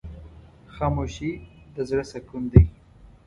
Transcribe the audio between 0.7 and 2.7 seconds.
خاموشي، د زړه سکون دی.